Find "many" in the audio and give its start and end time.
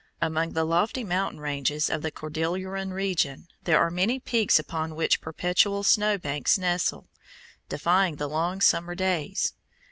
3.91-4.19